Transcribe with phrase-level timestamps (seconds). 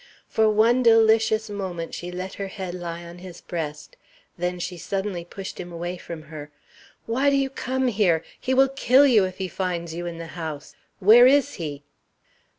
[0.27, 3.97] For one delicious moment she let her head lie on his breast;
[4.35, 6.49] then she suddenly pushed him away from her.
[7.05, 8.23] "Why do you come here?
[8.39, 10.75] He will kill you if he finds you in the house.
[10.97, 11.83] Where is he?"